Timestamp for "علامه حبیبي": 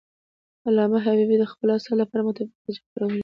0.67-1.35